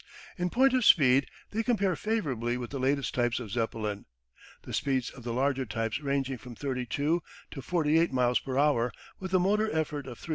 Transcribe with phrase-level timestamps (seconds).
[0.35, 4.05] In point of speed they compare favourably with the latest types of Zeppelin,
[4.63, 9.31] the speeds of the larger types ranging from 32 to 48 miles per hour with
[9.35, 10.29] a motor effort of 360 to 400 horse power.